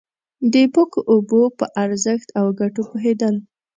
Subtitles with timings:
[0.53, 3.35] د پاکو اوبو په ارزښت او گټو پوهېدل.